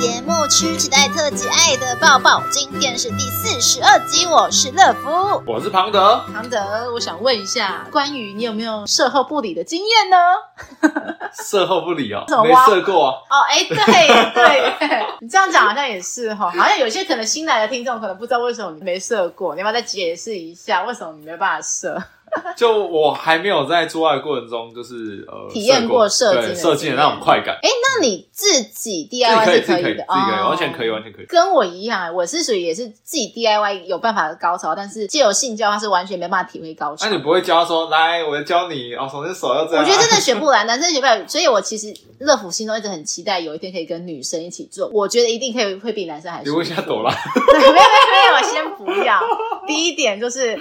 [0.00, 4.26] 节目《吃吃代特辑》爱的抱抱，今天是第四十二集。
[4.26, 6.24] 我是乐福，我是庞德。
[6.32, 10.16] 庞德，我想问一下，关于你有没有射后不理的经验呢？
[11.44, 13.14] 射后不理哦，没射过啊。
[13.28, 22.00] 哦，哎，对对， 你这样讲好像也是哈，好像有些可能新来的听众可能不知道为什么你没射过，你要不要再解释一下为什么你没办法射？
[22.56, 27.56] 就我还没有在做爱的过程中，就是呃体验过射精射精的那种快感。
[27.62, 31.26] 哎，那你自己 DIY 是可以的，完全可以，完全可以。
[31.26, 37.06] 跟我一样，我是属于也是自己 DIY 有办法的高潮，但是借由性交，他是完全没办法体会高潮。
[37.06, 39.84] 那你不会教说，来，我要教你哦，首先手要这样。
[39.84, 44.88] 我觉得真的学不来，男生学不来，所以我其实乐福心中一直很期待有一天可以跟女生一起做。
[44.92, 46.42] 我觉得一定可以会比男生还。
[46.42, 47.10] 你问一下朵拉。
[47.10, 47.78] 没有没有没
[48.28, 49.20] 有，我先不要。
[49.66, 50.58] 第一点就是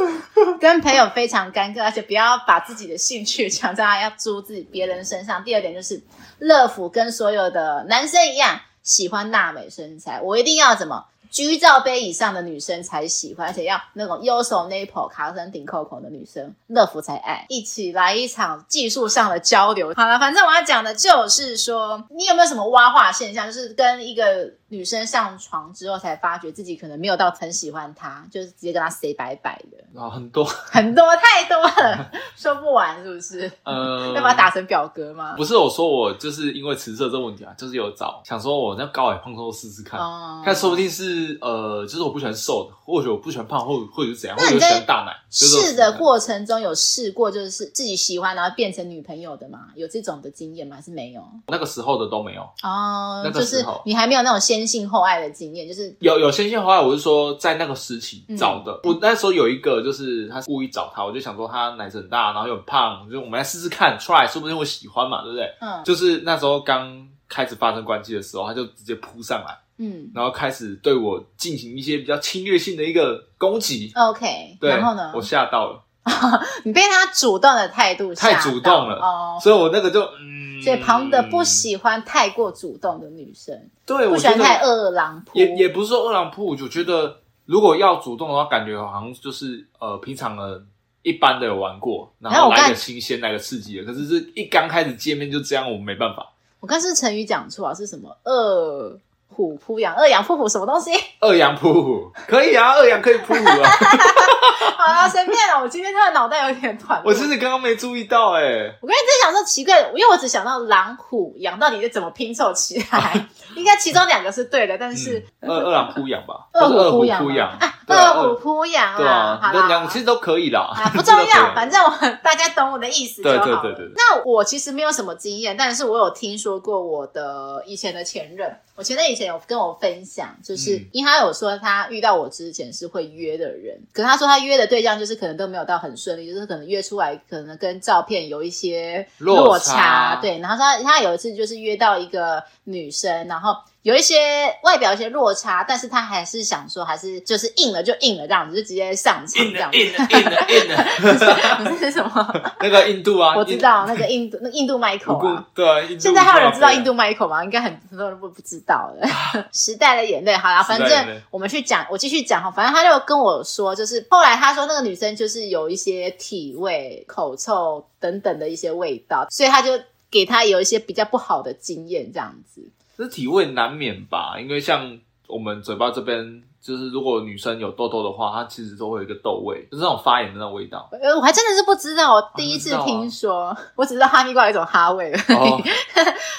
[0.60, 1.84] 跟朋友非常尴尬。
[1.84, 5.42] 而且不要把自己的兴趣强加要租自己别人身上。
[5.44, 6.02] 第二点就是，
[6.38, 10.20] 乐福跟所有的男生一样，喜欢娜美身材。
[10.20, 17.44] 我一定要怎么？G 罩杯以上的女生才喜欢，而且要那种右手 nipple 卡身顶扣扣的女生，乐福才爱。
[17.50, 19.92] 一起来一场技术上的交流。
[19.94, 23.46] 好了，反正我要讲的就是说，你有没有什么挖化现象？
[23.46, 30.00] 就是跟一个女生上床之后，才发觉自己可能没有到很喜欢她，就是直接跟她 say 拜拜的。
[30.00, 33.52] 啊，很多很多太多了，说不完是不是？
[33.62, 35.34] 呃，要把它打成表格吗？
[35.36, 41.25] 不是，我说我就是因为辞色这个问题啊，就是有找想说我那高矮胖瘦试试看，哦、看说不定是。
[41.40, 45.12] 呃，就是我不喜欢瘦的，或者我不喜欢胖，或者或者是怎样，或者喜欢大奶。
[45.30, 49.66] 试的过程中有试过，就是自己喜欢，然后变成女朋友的吗？
[49.74, 50.76] 有这种的经验吗？
[50.76, 51.22] 还是没有？
[51.48, 56.80] 那个时候的都没有哦，那个时候就是你还没有那种先性后爱的经验，就是有有先性后爱。
[56.80, 65.46] 我是说在那个时期找的，嗯、我那时候有一个，就是他故意找他，我就想说他奶子很大，然后又很胖，就我们来试试看，try，说不定会喜欢嘛，对不对？
[65.60, 69.58] 嗯，就是那时候刚开始发生关系的时候，他就直接扑上来。
[69.78, 73.92] 嗯，然后开始对我进行一些比较侵略性的一个攻击。
[73.94, 75.12] OK，对，然后呢？
[75.14, 75.82] 我吓到了，
[76.64, 90.64] 你被他主动的态度吓到了，太主动了哦，所以我那个就嗯， 所以庞德不喜欢太过主动的女生，对，不喜欢太二郎扑，也也不是说二郎扑，我就觉得如果要主动的话，感觉好像就是呃，平常的
[91.02, 96.32] 一般的有玩过，然后来个新鲜，来个刺激的，可是是一刚开始见面就这样，我没办法。
[96.60, 98.98] 我刚是成语讲错啊，是什么二？
[99.28, 100.90] 虎扑羊，二羊扑虎什么东西？
[101.20, 103.70] 二羊扑虎可以啊，二羊可以扑虎啊。
[104.76, 105.60] 好了，随便了。
[105.60, 107.00] 我今天他的脑袋有点短。
[107.04, 108.78] 我真的刚刚没注意到哎、欸。
[108.80, 113.26] 我刚才在想说奇怪，因为我只想到狼虎羊到底是怎么拼凑起来？
[113.56, 116.46] 应该其中两个是对的，但是、嗯、二二狼扑羊吧？
[116.52, 119.50] 二虎扑羊，二虎扑羊啊。
[119.52, 120.60] 对啊，两其实都可以啦。
[120.74, 121.90] 啊，不重要， 反正我
[122.22, 123.44] 大家懂我的意思就好。
[123.44, 123.92] 对对对对。
[123.94, 128.54] 那我其实没有什么经验，但是我有听说过我的以前的前任。
[128.74, 140.38] 我前任以前有跟我分享，就是因为他有说他遇到我之前是会约的人，可是他说他约的对象就是可能都没有到很顺利，就是可能约出来可能跟照片有一些落差，落差对。
[140.38, 143.54] 然后他他有一次就是约到一个女生，然后。
[143.86, 149.78] 有一些外表一些落差，但是他还是想说，还是就是硬了就硬了这样子，就直接上场这样子。
[149.78, 151.78] 硬了硬了硬。
[151.78, 152.52] 这是什么？
[152.58, 155.46] 那个印度啊， 我知道那个印度，那印度 Michael 啊。
[155.54, 157.44] 对啊，现在还有人知道印度 Michael 吗？
[157.44, 159.08] 应该很多人不不知道的。
[159.54, 162.50] 时代的眼泪，好啦，反正我们去讲，我继续讲哈。
[162.50, 169.78] 反正他就跟我说，就是后来他说那个女生就是有一些体味、口臭等等的一些味道，所以他就
[170.10, 172.68] 给他有一些比较不好的经验这样子。
[172.96, 174.98] 这体味难免吧，因为像
[175.28, 180.88] 我们嘴巴这边，就是如果女生有痘痘的话，它其实都会有一个痘味，就是那种发炎的那种味道。
[180.92, 185.36] 呃，我还真的是不知道，我第一次听说，我只知道哈密瓜有一种哈味而已。
[185.36, 185.60] 哦，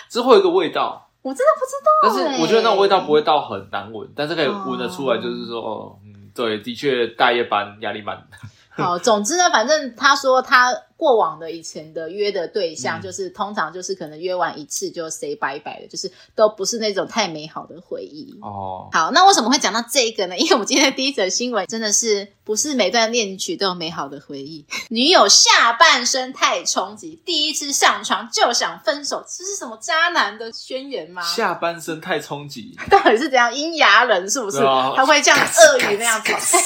[0.10, 1.88] 之后有一个味道， 我真的不知道。
[2.04, 8.84] 但是我觉得那种味道不会到很难闻，但是可以闻得出来，就是说，哦，嗯，对，的确大夜班压力蛮大。
[8.84, 18.36] 好，总之呢，反正他说他过往的以前的约的对象，就是、嗯、通常就是可能约完一次就 say 拜拜的，就是都不是那种太美好的回忆。
[18.42, 20.36] 哦，好，那为什么会讲到这个呢？
[20.38, 24.66] 因为我们今天的第一则新闻真的是不是每段恋曲都有美好的回忆？
[24.90, 31.22] 女友下半身太冲击，第一次上床就想分手，这是什么渣男的宣言吗？
[31.22, 33.54] 下半身太冲击，到底是怎样？
[33.54, 34.58] 阴阳人是不是？
[34.64, 36.58] 啊、 他会这样 鳄鱼那样子？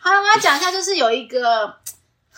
[0.00, 1.72] 好，我要讲一下，就是有一个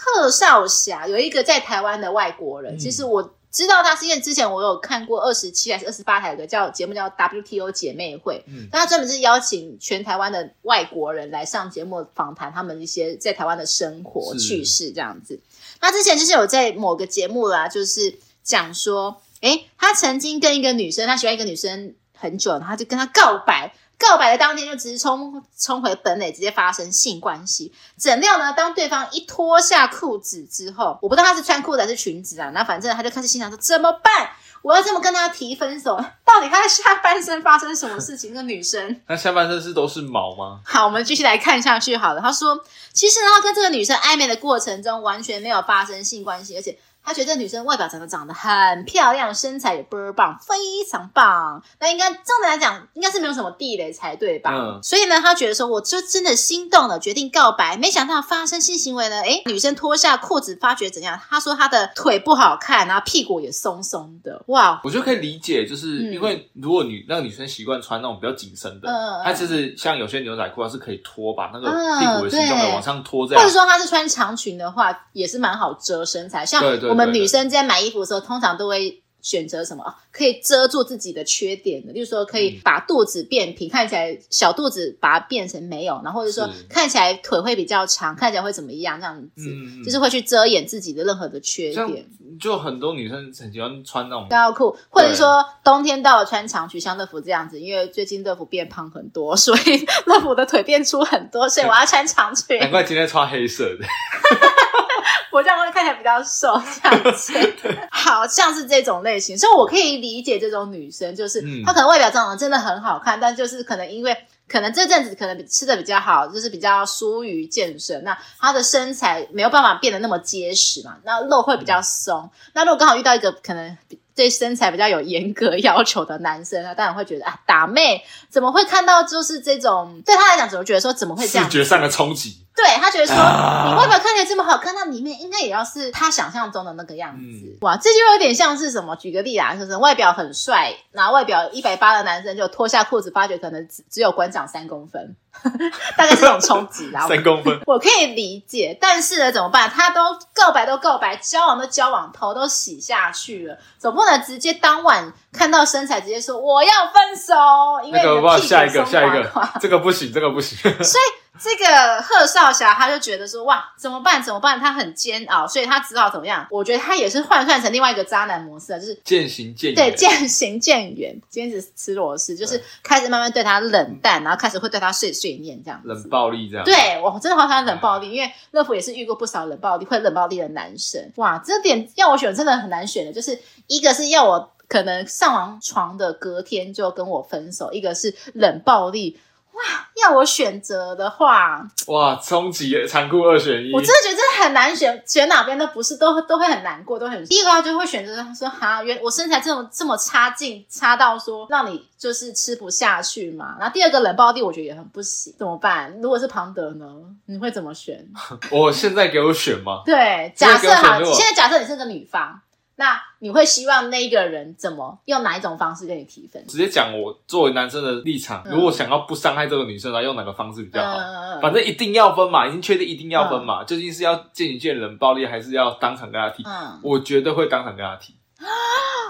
[0.01, 2.77] 贺少侠，有一个在台湾的外国人。
[2.77, 15.41] 嗯、其实我知道他是因为之前我有看过二十七还是二十八台的叫节目叫 WTO 姐妹会，嗯，那他专门是邀请全台湾的外国人来上节目访谈他们一些在台湾的生活趣事这样子。
[15.81, 18.15] 那之前就是有在某个节目啦，就是
[18.45, 21.95] 讲说，诶，他曾经跟一个女生，他喜欢一个女生。
[22.21, 23.73] 很久，他就跟他告白。
[23.99, 27.73] 告白的当天就直接冲冲回本垒，直接发生性关系。
[27.97, 28.53] 怎料呢？
[28.57, 32.51] 当对方一脱下裤子之后，我不知道他是穿裤子还是裙子啊。
[32.51, 34.31] 那反正他就开始心想说：怎么办？
[34.63, 35.97] 我要这么跟他提分手？
[36.25, 38.33] 到底他的下半身发生什么事情？
[38.33, 40.61] 那个女生， 那下半身是都是毛吗？
[40.65, 41.97] 好，我们继续来看下去。
[41.97, 46.79] 好了，他说，其实呢，他跟这个女生暧昧的过程中，完全没有发生性关系，而且。
[47.09, 50.55] 他觉得这女生外表长得长得很漂亮，身材也倍儿棒，非
[50.91, 51.63] 常棒。
[51.81, 54.51] 那应该这样来讲，应该是没有什么地雷才对吧？
[54.53, 54.79] 嗯。
[54.83, 57.79] 所以呢，他觉得说，我就真的心动了，决定告白。
[57.79, 61.19] 没想到发生性行为呢，诶，女生脱下裤子，发觉怎样？
[61.31, 64.43] 他说他的腿不好看，然后屁股也松松的。
[64.49, 73.43] 哇，我就可以理解，就是因为如果女那个女生习惯穿那种比较紧身的，嗯，她就是像有些牛仔裤，它是可以脱，把那个屁股的形状给往上拖这样。
[73.43, 76.45] 或者说她是穿长裙的话，也是蛮好遮身材。
[76.45, 79.95] 像我们女生在买衣服的时候，通常都会选择什么？
[80.13, 88.99] 可以遮住自己的缺点的，就是说可以把肚子变平，嗯、看起来小肚子把它变成没有，然后或者说看起来腿会比较长，看起来会怎么样？
[89.01, 92.07] 这样子，嗯、就是会去遮掩自己的任何的缺点。
[92.41, 97.59] 就很多女生很喜欢穿那种高裤，或者说冬天到了穿长裙，像乐福这样子。
[97.59, 102.59] 因为最近乐福变胖很多，所以乐福的腿变粗很多，所以我要穿长裙。
[102.61, 103.85] 难怪今天穿黑色的。
[105.31, 107.33] 我这样会看起来比较瘦，这样子，
[107.91, 114.17] 好像是这种类型，所以我可以理解这种女生，就是她可能外表长得真的很好看，但就是可能因为
[114.49, 122.31] 可能这阵子可能吃的比较好，就是比较疏于健身，那她的身材没有办法变得那么结实嘛，那肉会比较松。
[122.55, 123.77] 那如果刚好遇到一个可能
[124.15, 131.45] 对身材比较有严格要求的男生，他当然会觉得啊，打妹怎么会看到就是这种，对他来讲，怎么觉得说怎么会这样？
[131.49, 132.45] 视觉上的冲击。
[132.59, 137.21] 对，他觉得说，你外表看起来这么好看，那里面应该也要是他想象中的那个样子。
[137.23, 138.97] 嗯、哇，这就有点像是什么？
[138.97, 145.15] 举个例啊，就是外表很帅，然后外表一百八的男生就脱下裤子，发觉可能只只有馆长三公分，
[145.97, 147.07] 大概是这种冲击啦。
[147.07, 149.71] 三公分， 我可以理解，但是呢，怎么办？
[149.71, 150.01] 他都
[150.35, 160.59] 告白都告白，交往都交往，头都洗下去了，总不能直接当晚看到身材直接说我要分手，因为屁股下一个下一个，这个不行，这个不行。
[160.83, 161.28] 所以。
[161.41, 164.23] 这个贺少侠他就觉得说，哇，怎么办？
[164.23, 164.59] 怎么办？
[164.59, 166.47] 他很煎熬，所以他只好怎么样？
[166.51, 169.77] 我觉得他也是换算成另外一个渣男模式，就是渐行渐远。
[169.77, 175.89] 对，渐行渐远，坚持吃螺丝，就是开始慢慢对他冷淡，然后开始会对他碎碎念这样子。
[175.89, 176.65] 冷暴力这样。
[176.65, 181.13] 对，我真的好喜欢冷暴力，因为乐福也是遇过不少冷暴力会冷暴力的男生。
[181.17, 189.19] 哇，这点要我选真的很难选的，就是一个是要我可能上完床的隔天就跟我分手，一个是冷暴力。
[189.59, 197.25] 哇，要我选择的话，哇，终极残酷二选一，我真的觉得这很难选，选哪边都不是，都都会很难过，都很。
[197.25, 203.57] 第一个话就会选择说，哈，原我身材这么这么差劲，差到说让你就是吃不下去嘛。
[203.59, 205.93] 然后第二个冷暴力，我觉得也很不行，怎么办？
[206.01, 206.87] 如果是庞德呢，
[207.27, 208.07] 你会怎么选？
[208.53, 209.83] 我现在给我选吗？
[209.85, 212.41] 对，假设哈，现在假设你是个女方。
[212.79, 216.47] 那你会希望那一个人怎么用哪一种方式跟你提分？
[216.47, 220.97] 直接讲我作为男生的立场，嗯、如果想要不伤害这个女生，来用哪个方式比较好？
[220.97, 226.45] 嗯、反正一定要分嘛，已经确定一定要分嘛，嗯、究竟是要见一见冷暴力，还是要当场跟他提？
[226.45, 228.15] 嗯、我绝对会当场跟他提。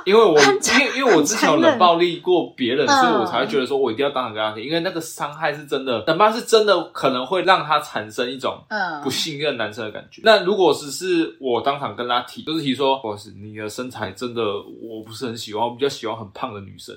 [0.05, 8.59] 因为我因为因为我之前有冷暴力过别人，所以我才会觉得说我一定要当场跟他提，因为那个伤害是真的，哪怕是真的可能会让他产生一种
[9.03, 10.23] 不信任男生的感觉。
[10.25, 14.43] 那如果只是我当场跟他提，就是提说，我是，你的身材真的
[14.83, 16.97] 我不是很喜欢，我比较喜欢很胖的女生。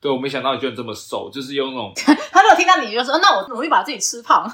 [0.00, 4.50] 对，我没想到你居然这么瘦，就是用那种他如果听到你就说，那我努力把自己吃胖，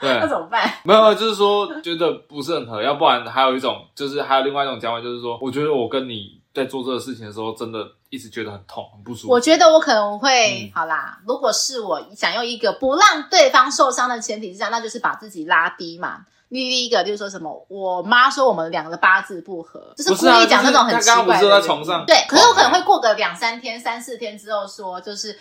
[0.00, 0.68] 对， 那怎么办？
[0.82, 6.39] 没有没有，就是说觉得不是很合，要不然还有一种就是还有另外一种讲法，就是说我觉得我跟你。
[6.52, 7.78] 在做这个事情的时候，真的
[8.08, 9.32] 一直觉得很痛、很不舒服。
[9.32, 11.18] 我觉得我可能会、嗯、好啦。
[11.26, 16.26] 如果是我想用一个不让对方受伤的前提之下，那就是把自己拉低嘛。
[16.48, 21.24] 第一个就是说什么，我妈说我们两个的八字不合，就是故意讲那种很奇怪的。
[21.24, 22.04] 刚刚不是在床上？
[22.04, 25.38] 对，可是我可能会过个两三天、三四天之后说，就是。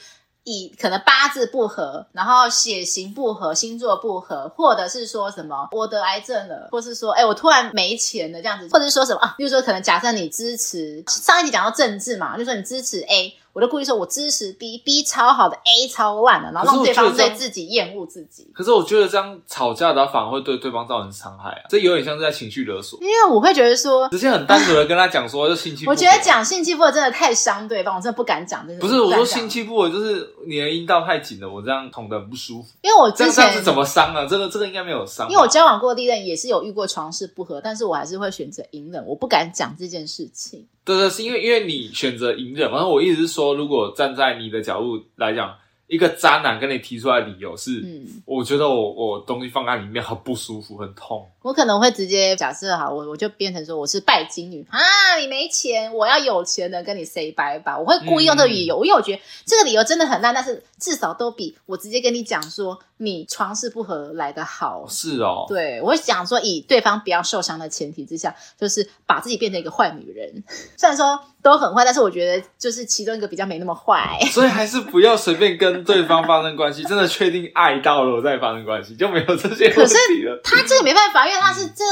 [0.50, 13.36] 以可能八字不合，然后血型不合，星座不合，或者是说什么我得癌症了，或是说哎我突然没钱了这样子，或者是说什么啊，比如说可能假设你支持上一集讲到政治嘛，就说你支持 A。
[13.53, 18.50] 我就故意说，我支持 B，B 超好的，A 超烂的，然后让对方对自己厌恶自己。
[18.53, 21.62] 可是我觉得这样吵架的话，反而会对对方造成伤害啊！
[21.70, 23.00] 这有点像是在情绪勒索。
[23.01, 25.86] 因为我会觉得说，直接很单纯的跟他讲说，就性 气。
[25.88, 28.68] 我觉得讲性气不合真的太伤对方，我真的不敢讲。
[28.68, 32.70] 真的不是我说性气不合，就是你的阴道太紧了，我这样捅的不舒服。
[32.82, 34.27] 因为我之前这样子怎么伤啊？
[34.29, 35.27] 这个这个应该没有伤。
[35.29, 40.68] 因为我交往过的历任也是有遇过床事不合，但是我还是会选择隐忍，我不敢讲这件事情。
[40.96, 45.55] 对对，是因为因为你选择隐忍，然后我意思是说，如果站在你的角度来讲。
[45.89, 51.27] 一个渣男跟你提出来的理由是，嗯，我觉得我我东西放在里面很不舒服，很痛。
[51.41, 54.79] 我可能会直接假设哈，我我就变成说我是拜金女啊，
[55.19, 57.75] 你没钱，我要有钱的跟你 say bye bye。
[57.75, 64.86] 我会故意用这个理由，嗯、因为我觉得这个理由真的很烂，但是至少都比我直接跟你讲说你床事不合来的好。
[64.88, 70.43] 是哦，对，我会讲说以对方不要受伤的前提之下，就是把自己变成一个坏女人。
[70.77, 71.19] 虽然说。
[71.41, 76.84] 都很坏，但是我觉得就是其中一个比较没那么坏， 所以还是不要随便跟对方发生关系。
[76.84, 80.39] 真的确定爱到了，我再发生关系就没有这些问题了。
[80.43, 81.84] 可是他这个没办法，因为他是这。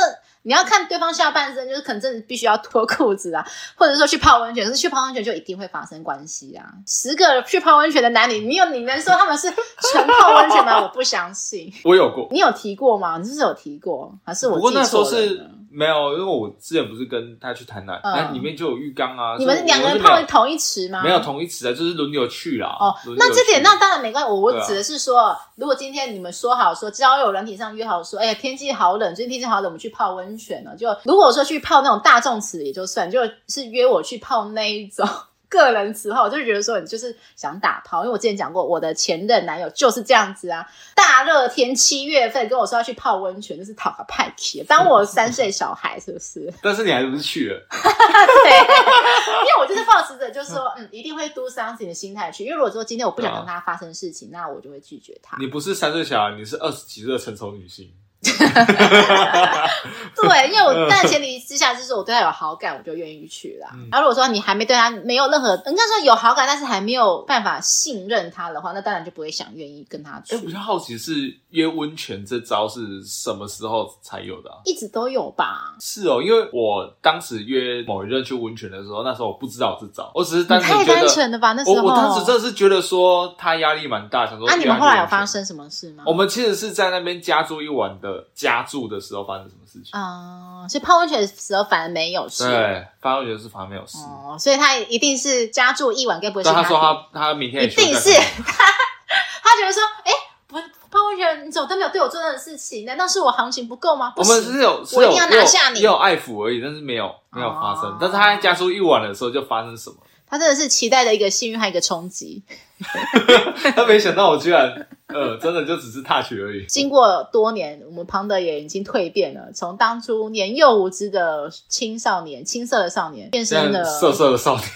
[0.44, 6.64] 你要看对方下半身，就是可能真的必须要脱裤子啊，或者说去泡温泉，可是去泡温泉就一定会发生关系啊。
[6.88, 9.52] 十个去泡温泉的男女，你有你能说他们是
[9.92, 10.82] 纯泡温泉吗？
[10.82, 11.70] 我不相信。
[11.84, 13.18] 我有过，你有提过吗？
[13.18, 14.56] 你是不是有提过，还是我？
[14.56, 19.36] 不过那时候是没有，因为我之前不是跟他去台南，那、嗯、里面就有浴缸啊。
[19.38, 21.04] 你们两个人泡同一池吗？
[21.04, 22.76] 没有同一池啊，就是轮流去啦。
[22.80, 24.30] 哦，那这点那当然没关系。
[24.32, 31.18] 我我指的是说，啊、如果今天你们说好说交友软体上约好说，哎呀天气好冷，最近天气好冷，我们去泡温泉了，就如。
[31.18, 35.04] 如果说去泡那种大众池也就算，就是约我去泡那一种
[35.50, 46.54] 个人池的话，我就觉得说你就是想打炮，因为我之前讲过，我的前任男友就是这样子啊，大热天七月份跟我说要去泡温泉，就是讨个派气，当我三岁小孩是不是？
[46.62, 47.60] 但是你还是不是去了？
[47.70, 55.38] 对，因为我就是抱持着就是说，嗯，一定会 do something 的心态去，因为如果说今天我不想跟他发生事情，那我就会拒绝他。
[55.40, 57.92] 你不是三岁小孩，你是二十几岁的成熟女性。
[60.18, 63.70] 对，因为我但前提之下就是我对他有好感，我就愿意去啦。
[63.74, 70.36] 嗯、然后如果说你还没对他没有任何，应该说有好感，但是还没有办法信任他的话，那当然就不会想愿意跟他去。
[70.36, 71.14] 哎，比较好奇是
[71.52, 74.58] 约温泉这招是什么时候才有的、啊？
[74.66, 75.76] 一直都有吧？
[75.80, 81.54] 是哦，因为我当时约某一任去温泉的时候，那时候我不知道这招，我只是单纯太单纯了吧？
[81.54, 84.48] 那时候我我当时真的是觉得说他压力蛮大，想说。
[84.48, 86.04] 那、啊、你们后来有发生什么事吗？
[86.08, 88.78] 我们其实是在那边加住一晚的加住。
[88.88, 90.70] 的时候发生什么事情啊、嗯？
[90.70, 92.48] 所以泡温泉的时候反而没有事。
[92.48, 93.98] 对，泡温泉是反而没有事。
[93.98, 96.62] 哦，所以他一定是加住一晚，该不会是他？
[96.62, 98.64] 他说他他明天一定是他，
[99.44, 100.56] 他觉得说，哎、欸，不
[100.90, 102.86] 泡温泉，你怎么都没有对我做任何事情？
[102.86, 104.14] 难道是我行情不够吗？
[104.16, 107.86] 我们是有，是有，我一定要拿下你，也有爱抚而已，但是没有没有发生。
[107.90, 109.98] 哦、但是他在加住一晚的时候就发生什么？
[110.30, 112.44] 他真的是期待的一个幸运还有一个冲击。
[113.76, 114.88] 他没想到我居然。
[115.14, 116.66] 呃，真的就只是 touch 而已。
[116.66, 124.68] 经过多年，我们庞德也已经蜕变了，从当初年幼无知的青少年、青涩的少年，变身了色色的少年，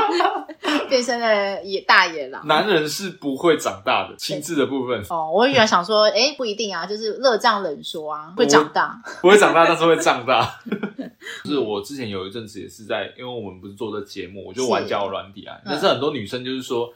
[0.88, 2.46] 变身了野大野狼。
[2.46, 5.02] 男人是不会长大的，心智的部分。
[5.10, 10.58] 哦，我原来想说，哎，不一定啊，就是热胀冷缩啊，会长大，不会长大，但是会胀大。
[11.44, 16.88] 就是我之前有一阵子也是在，因为我们不是做这节目，我就玩交友软体啊，但是很多女生就是说，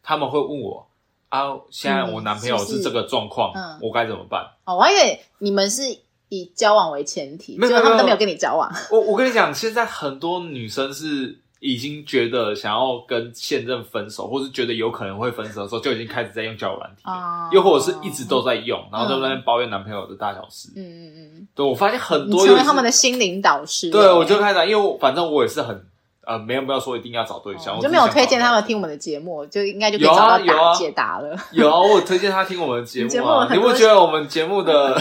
[0.00, 0.86] 他们会问我。
[1.34, 1.50] 啊！
[1.68, 4.46] 现在我男朋友是这个状况，嗯嗯、我该怎么办？
[4.64, 5.82] 哦，我还以为你们是
[6.28, 8.72] 以交往为前提，没有他们都没有跟你交往。
[8.90, 20.68] 我我跟你讲，现在很多女生是已经觉得想要跟现任分手，或是觉得有可能会分手的时候，就已经开始在用交友软体，哦、又或者是一直都在用，然后在那边抱怨男朋友的大小事。
[20.76, 21.48] 嗯嗯嗯。
[21.54, 23.90] 对，我发现很多成为他们的心灵导师。
[23.90, 25.84] 对，我就开始，因为反正我也是很。
[26.26, 31.36] 呃，没有没有说一定要找对象，哦、我就没有推荐他们听我们的节目，就应该就可以找到答解答了。
[31.52, 35.00] 有啊，我推荐他听我们的节目啊，目你不觉得我们节目的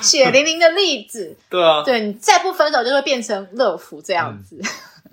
[0.00, 1.36] 血淋淋的例子？
[1.48, 4.58] 对啊，对你再不分手就会变成乐福这样子。
[4.60, 4.66] 嗯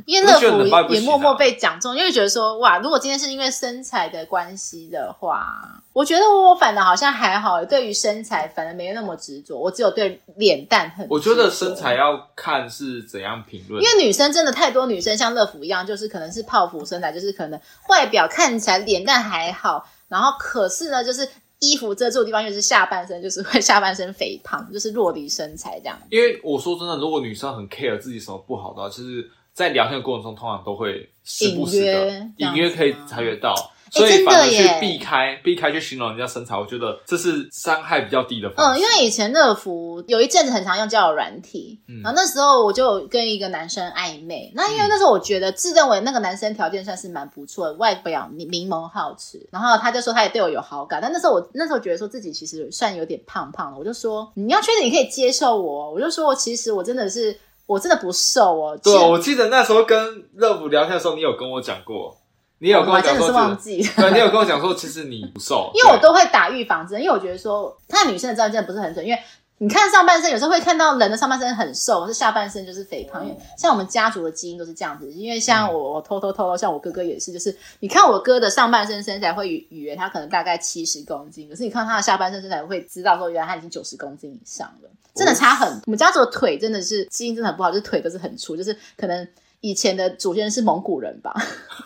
[0.06, 11.08] 因为乐福也默默被讲中，因为觉得说哇，如果今天是因为身材的关系的话，我觉得我反而好像还好，对于身材反而没有那么执着，我只有对脸蛋很。
[11.10, 21.26] 我觉得身材要看是怎样评论，因为女生真的太多，女生像乐福一样，就是可能是泡芙身材，就是可能外表看起来脸蛋还好，然后可是呢，就是
[21.60, 25.98] 衣服遮住的地方就是下半身，就是会下半身肥胖，就是弱梨身材这样。
[26.10, 29.30] 因为我说真的，如果女生很 care 自己什么不好的话，其实。
[29.54, 33.54] 在聊天的过程中，通常都会时不时的隐约可以察觉到，
[33.92, 38.80] 所以反而去避开避开去形容人家身材，我觉得这是伤害比较低的方式。
[38.80, 44.52] 嗯，因为以前乐福有一阵子很常用交友软体，嗯、然后那时候我就跟一个男生暧昧。
[44.56, 51.00] 那因为那时候我觉得自认为那个男生条件算是蛮不错的，外表明眸皓齿，然后他就说他也对我有好感。
[51.00, 57.40] 但那时候我那时候觉得说自己其实算有点胖胖的，我就说你要确定你可以接受我，我就说我其实我真的是。
[57.66, 58.80] 我真的不瘦哦。
[58.84, 62.18] 对，我记得那时候跟乐福聊天的时候，你有跟我讲过，
[62.60, 63.28] 你有跟我讲说。
[63.64, 69.20] 对，你有跟我讲说，其实你不瘦， 因为我都会打预防针，因为我觉得说，看女生的照片真的不是很准，因为
[69.60, 73.24] 你看上半身，有时候会看到人的上半身很瘦，可是下半身就是肥胖。
[73.24, 85.70] 因为像我们家族的基因都是这样子，因为像我，我偷偷透露，像我哥哥也是，就是你看我哥的上半身身材会以为他可能大概七十公斤，可是你看他的下半身身材会知道说，原来他已经九十公斤以上了，真的差很。
[85.86, 89.26] 我们家族的腿真的是基因真的很不好，就是腿都是很粗，就是可能。
[89.64, 91.34] 以前的祖先是蒙古人吧？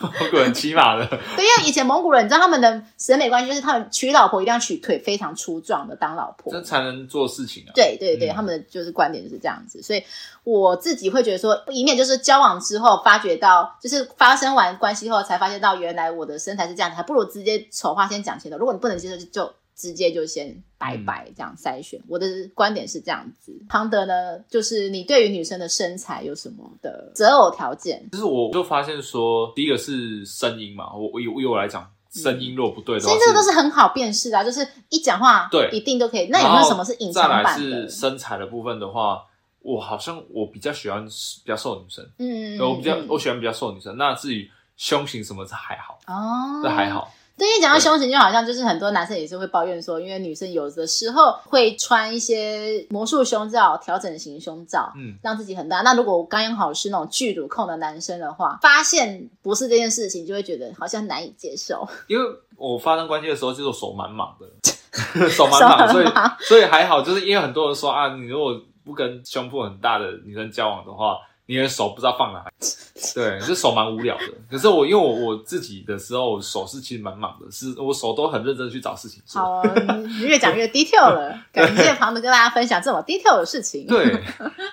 [0.02, 1.06] 蒙古人骑马的。
[1.38, 7.72] 对，因为以前蒙古人，你知道他们的审美观就是他们娶老婆一定要娶腿非常粗壮的当老婆，这才能做事情啊。
[7.76, 10.04] 对对对，嗯、他们的就是观点就是这样子，所以
[10.44, 18.58] 我自己会觉得说，以免就是交往之后发觉到，就是发生完关系后才发现到，原来我的身材是这样子，还不如直接丑话先讲前头。
[18.58, 19.54] 如果你不能接受，就就。
[19.78, 22.00] 直接就先拜拜，这样筛选。
[22.00, 23.56] 嗯、我的观点是这样子。
[23.70, 28.10] 庞德呢，就是你对于女生的身材有什么的择偶条件？
[28.12, 36.28] 就是我就发现说，第一个是声音嘛，我我以我来讲，声音如果不对的话，其实这个都是很好辨识的、啊，就是一讲话，对，一定都可以。
[36.30, 37.70] 那有没有什么是隐藏版的？
[37.70, 39.24] 再来是身材的部分的话，
[39.62, 43.96] 我好像我比较喜欢比较瘦的女生，嗯，我比较我喜欢比较瘦的女生。
[43.96, 47.14] 那至于胸型什么，这还好哦，这还好。
[47.38, 55.82] 对，一讲到胸型，就好像就是很多男生也是会抱怨说，因为女生有的时候会穿一些魔术胸罩、调整型胸罩，嗯，让自己很大。
[55.82, 61.88] 那如果刚好是那种巨乳控的男生的话，发现不是这件事情，就会觉得好像难以接受。
[62.10, 62.26] 因为
[62.56, 66.08] 我发生关系的时候，就是我手蛮忙的， 手蛮忙，所以
[66.40, 71.18] 所以还好，就是因为很多人说啊，你如果不跟胸部很大的女生交往的话。
[71.48, 72.68] 你的手不知道放哪里，
[73.16, 74.26] 对，这手蛮无聊的。
[74.52, 79.42] 可是我因为我我自己的时候，手是其实蛮忙的，是我手都很认真去找事情做。
[79.42, 79.64] 好，
[80.06, 83.88] 你越讲越 detail 了， 感谢庞德跟大家分享这么 detail 的事情。
[83.88, 84.22] 对，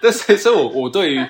[0.03, 1.25] 对，所以所以我我对于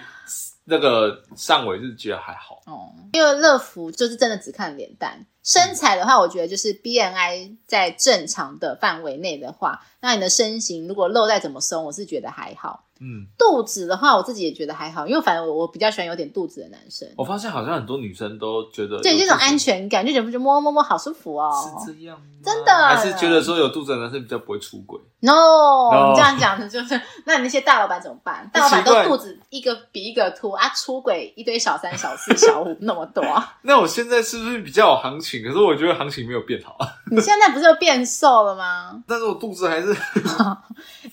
[0.65, 2.63] 那个上围是觉得还好。
[2.65, 5.27] 哦，因为乐福就是真的只看脸蛋。
[5.43, 12.83] 身材的话，我觉得就是 BNI 在正常的范围内的话，那你的身形如果肉再怎么松，我是觉得还好。
[13.05, 17.07] 嗯，肚子的话，我自己也觉得还好，因为反正我我比较喜欢有点肚子的男生。
[17.19, 21.53] 我发现好像很多女生都觉得对这种安全感，就觉得就摸摸摸好舒服哦。
[21.85, 25.33] 是这样，真的还是觉得说有肚子的男生比较不会出轨？No，,
[25.93, 28.49] no 你这样讲的就是，那你那些大老板怎么办？
[28.53, 33.23] 大老板都肚子一个比一个凸啊，出轨一堆小三、小四、小五那么多。
[33.63, 35.43] 那我现在是不是比较有行情？
[35.45, 36.77] 可是我觉得行情没有变好。
[37.11, 39.03] 你现在不是又变瘦了吗？
[39.07, 39.95] 但是我肚子还是，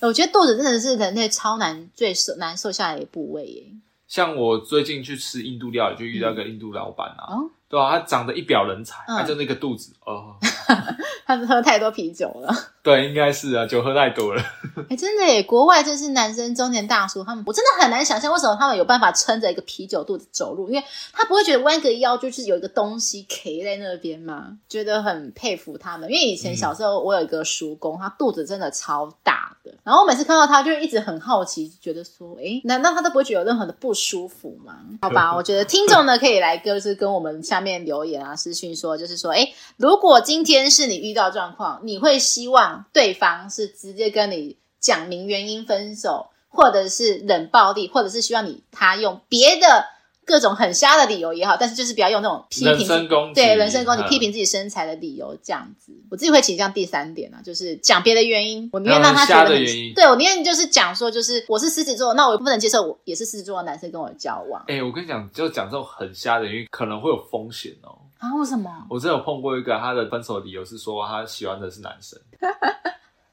[0.00, 3.64] 我觉得肚子真的是人类超难最瘦难瘦下来的部位耶。
[4.06, 7.26] 像我最近去吃印度料理，就遇到一个印度老板啊。
[7.30, 10.36] 嗯哦对啊，他长得一表人才，他、嗯、就那个肚子哦。
[11.26, 12.54] 他是喝太多啤酒了。
[12.82, 14.42] 对，应该是啊，酒喝太多了。
[14.90, 24.58] 哎、欸，真的耶，国外真是男生中年大叔，他们我真的很难想象为什么他们有办法撑着一个啤酒肚子走路，因为他不会觉得弯个腰就是有一个东西卡在那边吗？
[24.68, 34.74] 觉得很佩服他们，因为以前小时候我有一个叔公，他肚子真的超大的，然后我每次看到他就一直很好奇，觉得说，哎、欸，难道他都不会觉得有任何的不舒服吗？
[35.00, 37.62] 好吧，我觉得听众呢可以来就是跟我们下。
[37.62, 49.86] 面留言啊，私讯说就是说，哎、欸，如果今天是你遇到状况，你会希望对方是直接跟你讲明原因分手，或者是冷暴力，或者是希望你他用别的
[50.24, 52.86] 各种很瞎的理由也好，但是就是不要用那种批评
[53.34, 55.92] 对人身攻击、批评自己身材的理由这样子。
[56.10, 64.62] 我自己会倾向第三点啊，就是讲别的原因，我宁愿让他觉得很，很对我宁愿就是讲说，就是我是狮子座，那我不能接受我也是狮子座的男生跟我交往。
[64.68, 67.98] 哎、欸，我跟你讲，就讲这种很瞎的原因，可能会有风险哦。
[68.22, 68.34] 啊？
[68.38, 68.70] 为什么？
[68.88, 72.18] 我真的有碰过一个，他的分手理由是说他喜欢的是男生。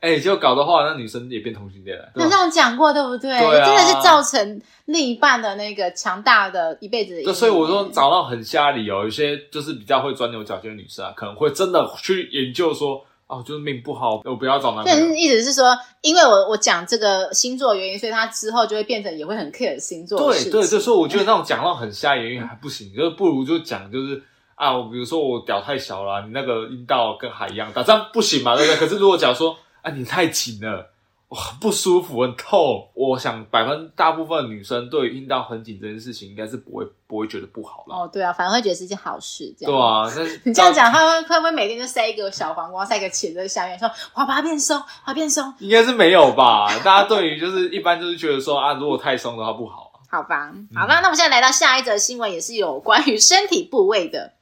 [0.02, 2.10] 哎、欸，结果搞的话，那女生也变同性恋了。
[2.16, 3.38] 那这样讲过，对不对？
[3.38, 15.08] 对啊、真的是造成另一半的那个强大的一辈子所以我说找到很瞎理由，有些就是比较会钻牛角尖的女生啊，可能会真的去研究说，哦，就是命不好，我不要找男朋友。
[15.08, 20.18] 对，意思是说，因为我我讲这个星座原因，所以他之后就会变成也会很 care 星座。
[20.32, 24.24] 对对就，所以我觉得那种讲到很瞎原因还不行，就是不如就讲就是
[24.60, 28.80] 啊，我比如说我屌太小了，你那个阴道跟海一样大，这样不行嘛，对不对？
[28.80, 29.58] 可是如果假如说。
[29.82, 30.90] 啊，你太紧了，
[31.30, 32.90] 哇，不舒服，很痛。
[32.94, 37.96] 我想百分大部分女生对于阴道很紧这件事情，应该是不会不会觉得不好了。
[37.96, 39.56] 哦，对啊，反而会觉得是一件好事。
[39.58, 45.54] 这样对啊，那 你这样讲，他会会不会每天就塞一个小黄瓜，塞一个钱在下面，说我要把它变松，把它变松？
[45.60, 46.68] 应该是没有吧？
[46.84, 49.94] 大家对于就是一般就是觉得说啊，如果太松的话不好。
[50.12, 54.34] 好吧，好吧，那我们现在来到下一则新闻，也是有关于身体部位的。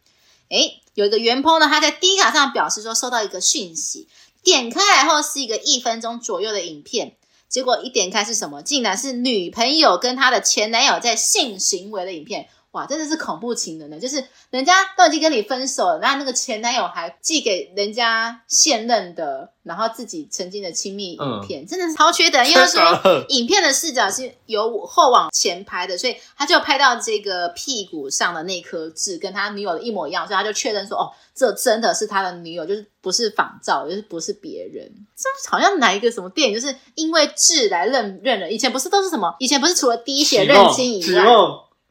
[0.50, 4.08] 诶，有一个原 PO 呢，他在 D 卡上表示说收到一个讯息。
[4.44, 7.18] 点开来后是一个一分钟左右的影片，
[7.50, 8.62] 结果一点开是什么？
[8.62, 12.48] 竟然是女朋友跟她的前男友在性行为的影片。
[12.78, 14.00] 哇，真的是恐怖情人呢！
[14.00, 22.44] 就是人家都已经跟你分手了，那那个前男友还寄给人家现任的，然后自己曾经的亲密影片，嗯、真的是超缺德。
[22.44, 22.84] 因为说
[23.30, 34.88] 影片的视角是由后往前拍的，所以他就拍到这个屁股上的那颗痣跟他女友的一模一样，所以他就确认说，哦，这真的是他的女友，就是不是仿照，就是不是别人。
[35.16, 38.54] 这好像哪一个什么电影，就是因为痣来认认人。
[38.54, 39.36] 以前不是都是什么？
[39.40, 41.26] 以前不是除了滴血认亲以外？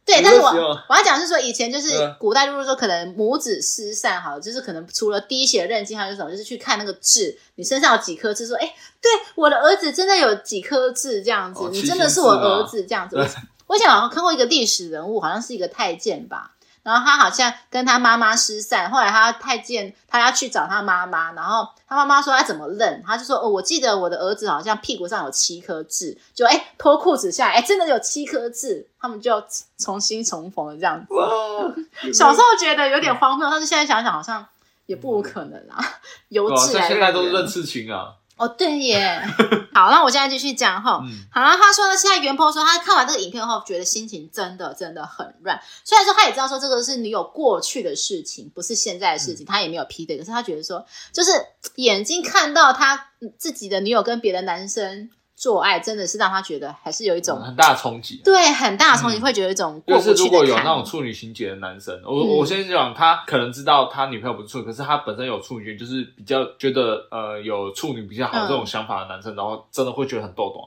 [0.06, 0.48] 对，但是我
[0.88, 13.16] 我要讲是说，以前就是古代，就是说可能母子失散，好了，就是可能除了滴血认亲，还有什么，就是去看那个痣，你身上有几颗痣，说，哎，对，我的儿子真的有几颗痣，这样子，哦、你真的是我儿子，这样子。
[13.16, 13.26] 我
[13.66, 16.52] 我以前好像看过一个历史人物，好像是一个太监吧。
[16.86, 29.42] 然后他好像跟他妈妈失散，后来他太监他要去找他妈妈，然后他妈妈说他怎么认，他就说哦，我记得我的儿子好像屁股上有七颗痣，就哎脱裤子下来，哎真的有七颗痣，他们就
[29.76, 31.12] 重新重逢了这样子。
[31.12, 31.26] 哇
[32.14, 34.46] 小时候觉得有点荒谬，但是现在想想好像
[34.86, 35.84] 也不无可能啊，
[36.30, 36.88] 由痣来认。
[36.90, 38.14] 现在都是认刺青啊。
[38.36, 39.22] 哦，对耶，
[39.72, 41.00] 好，那我现在继续讲哈。
[41.02, 45.58] 嗯、好了，他说呢，现在原 po 说他看完这个影片后，觉得心情真的真的很乱。
[45.84, 51.32] 虽然说他也知道说这个是女友过去的事情，不是现在的事情，嗯、他也没有批的，可是他觉得说，就是
[51.76, 55.10] 眼睛看到他自己的女友跟别的男生。
[55.36, 60.14] 做爱真的是让他觉得还是有一种、嗯、很大的冲击，对，很大的冲击，嗯、会觉得一种过不去的。
[60.14, 70.64] 就是如果有那种处女情结的男生，我、嗯、我先讲，他可能知道他女朋友不是处女，可是他本身有处女，就是比较觉得呃有处女比较好这种想法的男生，嗯、然后真的会觉得很逗懂。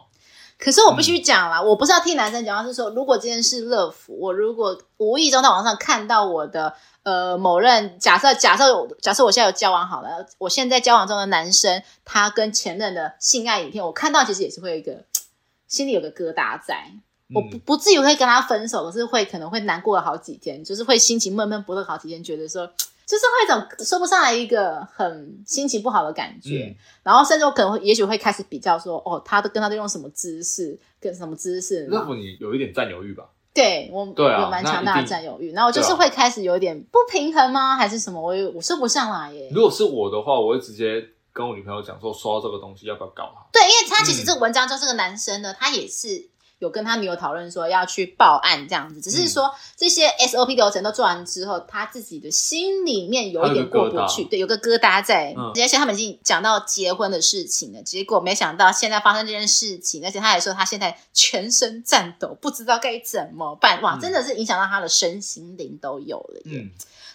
[0.60, 15.06] 可是我必须讲啦，嗯、我不是要替男生讲，话是说，如果今天是乐福，我如果无意中在网上看到我的呃某任，假设假设假设我现在有交往好了，我现在交往中的男生，他跟前任的性爱影片，我看到其实也是会有一个
[15.70, 16.92] 心里有个疙瘩在，
[17.30, 22.70] 嗯、我不不至于会跟他分手，可是会可能会难过了好几天，就是会心情闷闷不乐好几天，觉得说。
[23.10, 31.88] 就是会一种说不上来一个很心情不好的感觉，嗯、然后甚至我可能会也许会开始比较说，哦，他都跟他都用什么姿势，跟什么姿势？
[31.90, 33.28] 那不你有一点占有欲吧？
[33.52, 37.76] 对我对、啊、有蛮强大的占有欲，然后我就是会开始有点不平衡吗？
[37.76, 38.22] 还是什么？
[38.22, 39.50] 我我说不上来耶。
[39.52, 43.44] 如果是我的话，我会直接跟我女朋友讲说，收到这个东西要不要搞他？
[43.52, 46.30] 对，因为他其实这个文章中这个男生呢，嗯、他也是。
[46.60, 55.34] 有跟他女友讨论说要去报案这样子，只是说这些 SOP 流程都做完之后，他自己的心里面有一点过不去，对，有个疙瘩在。
[55.38, 63.82] 而且他们已经讲到结婚的事情了，结果没想到现在发生这件事情，而且他还说他现在全身颤抖，不知道该怎么办。
[63.82, 66.42] 哇，真的是影响到他的身心灵都有了。
[66.44, 66.70] 嗯，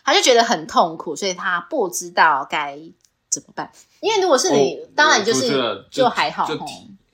[0.05, 2.79] 他就觉得很痛苦，所以他不知道该
[3.29, 3.71] 怎么办。
[4.01, 5.51] 因为如果是你，哦、当然就是
[5.91, 6.49] 就，就还好。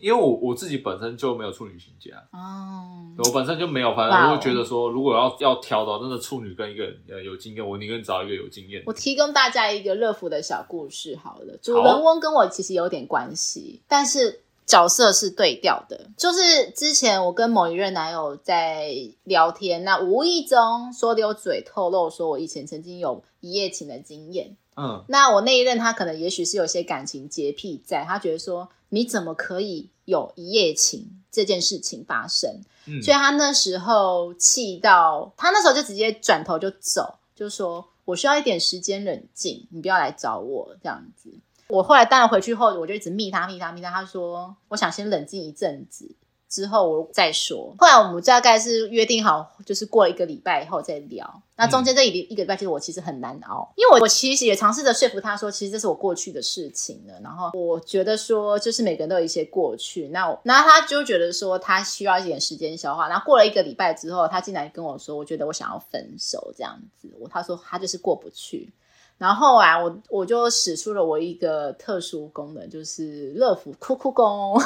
[0.00, 8.82] 因为我我自己本身就没有处女情结啊，哦，我本身就没有，反正我会觉得说，如果要要挑到真的处女跟一个呃有经验，我宁愿找一个有经验。
[8.86, 16.08] 我提供大家一个乐福的小故事好了，主人翁跟我其实有点关系，但是角色是对调的。
[16.16, 24.56] 就是之前我跟某一任男友在聊天，那无意中说溜嘴透露说我以前曾经有一夜情的经验。
[24.76, 28.66] 嗯，那我那一任他可能也许是有些感情洁癖在，他觉得说。
[28.90, 32.60] 你怎么可以有一夜情这件事情发生？
[32.86, 41.32] 嗯，所以他那时候气到，他那时候就直接转头就走，就说我需要一点时间冷静，你不要来找我这样子。
[41.68, 46.14] 我后来当然回去后，我就一直密他密他密他，他说我想先冷静一阵子。
[46.48, 47.72] 之后我再说。
[47.78, 51.42] 后来我们大概是约定好，就是过了一个礼拜以后再聊。
[51.60, 57.20] 那中间这一一个礼拜，其实我其实很难熬，因为我我其实也尝试着说服他说，其实这是我过去的事情了。
[57.22, 60.08] 然后我觉得说，就是每个人都有一些过去。
[60.08, 63.08] 那我，那他就觉得说，他需要一点时间消化。
[63.10, 67.10] 然后过了一个礼拜之后，他进来跟我说，我觉得我想要分手这样子。
[67.20, 68.72] 我他说他就是过不去。
[69.18, 74.58] 然后啊，我我就使出了我一个特殊功能，就是乐福哭哭功，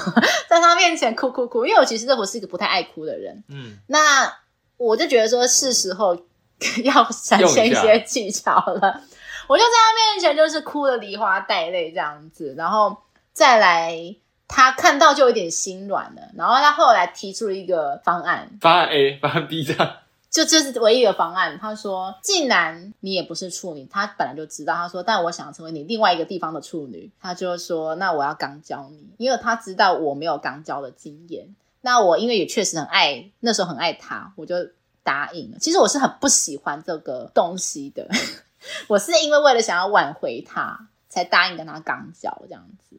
[0.48, 1.66] 在他面前哭哭哭。
[1.66, 4.32] 因为我其实乐福是一个不太爱哭的人，嗯，那
[4.76, 6.16] 我就觉得说是时候
[6.84, 9.00] 要展现一些技巧了。
[9.46, 12.96] 我就在他面前就是哭的梨花带泪这样子，然后
[13.32, 14.14] 再来
[14.48, 19.96] 他看到就有点心软了，然后他后来提出了一个方案，方案 A， 方案 B 这样。
[20.30, 21.56] 就这是唯一的方案。
[21.60, 24.74] 他说：“既然你也不是处女，他本来就知道。
[24.74, 27.08] 他说，但我想成为你另外一个地方的处女。
[27.20, 31.54] 他就说，那我要刚交你，因为他知道我没有刚交的经验。
[31.82, 34.56] 那我因为也确实很爱，那时候很爱他，我就
[35.04, 35.58] 答应了。
[35.60, 38.08] 其实我是很不喜欢这个东西的，
[38.88, 42.98] 我是因为为了想要挽回他，才答应跟他刚交这样子。”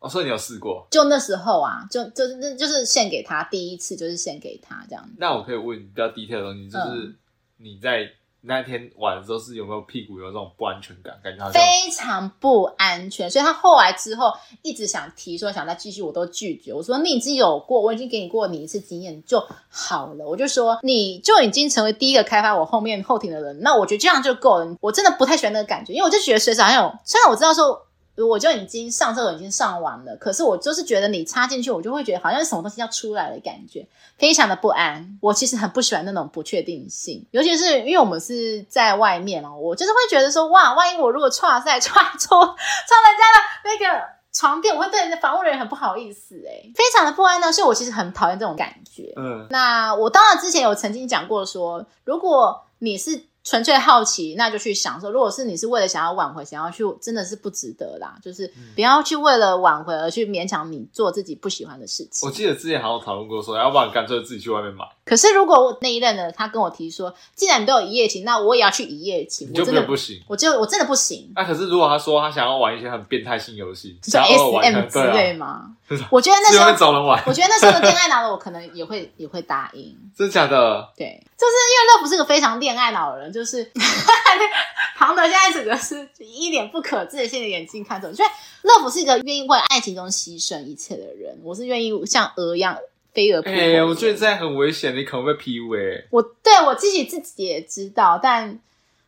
[0.00, 0.86] 哦，所以你有试过？
[0.90, 5.16] 就那时候啊，就就是那就是献给他第一次，就是献给他这样子。
[5.18, 7.16] 那我可以问比较 detail 的东西，就是、嗯、
[7.58, 8.10] 你在。
[8.42, 11.14] 那天玩的时候是有没有屁股有这种不安全感？
[11.22, 16.72] 感觉他非常不安全，所以他后来之后一直想提说想再继续，我都拒绝。
[16.72, 20.26] 我说你已经有过，我已经给你过你一次经验就好了。
[20.26, 24.76] 我就说你就已经成为第一个开发我后面后庭的人，那我觉得这样就够了。
[24.80, 27.86] 我真的不太喜欢那个感觉，因为我就觉得随时好像有，虽然我知道说。
[28.16, 33.86] 我就已经上厕所已经上完了，可是我就是觉得你插进去，我就会觉得好像是什么东西要出来的感觉，
[34.18, 35.18] 非常的不安。
[35.22, 47.50] 我其实很不喜欢那种不确定性，尤其是因为我们是在外面哦，我就是会觉得说，哇，万一我如果剉赛剉错剉人家的那个床垫，我会对人家房务人员很不好意思，诶，非常的不安呢。
[47.50, 49.12] 所以我其实很讨厌这种感觉。
[49.16, 53.29] 嗯，那我当然之前有曾经讲过说，如果你是。
[53.50, 55.10] 纯粹好奇，那就去享受。
[55.10, 58.16] 如果是你是为了想要挽回，想要去，真的是不值得啦。
[58.22, 62.28] 就是不要去为了挽回而去勉强你做自己不喜欢的事情。
[62.28, 64.84] 我记得之前好像讨论过说，要不然干脆自己去外面买。
[65.10, 70.22] 可是如果那一任呢，他跟我提说，既然你都有一夜情，那我也要去一夜情，你就真的不行。
[70.28, 71.32] 我就我真的不行。
[71.34, 75.64] 那、啊、 可是如果他说他想要玩一些很变态性游戏，像 SM 之类吗？
[76.10, 79.98] 我觉得那时候找人玩，我觉得那时候的恋爱脑的我可能也会也会答应。
[80.16, 80.88] 真的假的？
[80.96, 83.68] 对，就是因为乐福是个非常恋爱脑的人，就是
[84.96, 88.28] 庞德现在整个是一脸不可置信的眼睛看着我，所以
[88.62, 91.36] 乐福是一个愿意为爱情中牺牲一切的人。
[91.42, 92.76] 我是愿意像鹅一样
[93.12, 93.54] 飞蛾扑火。
[93.54, 96.04] 哎、欸，我觉得这样很危险，你可能会被 PUA。
[96.10, 98.58] 我对我自己自己也知道，但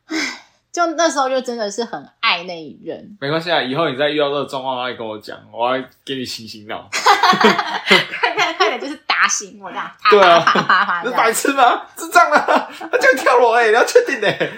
[0.07, 0.39] 唉。
[0.73, 9.91] 就那时候就真的是很爱那一任，没关系啊，以后你再遇到这个状况，你跟我讲，我要给你醒醒脑，快点快点，就是打醒我这样。
[10.11, 11.83] 对啊，是白痴吗？
[11.95, 12.71] 智障啊！
[12.91, 14.51] 他这样跳楼哎，你要确定哎。